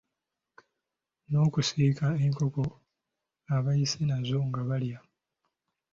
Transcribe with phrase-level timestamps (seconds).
[1.29, 2.63] N’okusiika enkoko
[3.55, 4.99] abayise nazo nga balya.